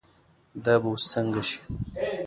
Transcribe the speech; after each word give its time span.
دا 0.65 0.73
به 0.81 0.87
اوس 0.91 1.03
څنګه 1.13 1.41
شي. 1.49 1.59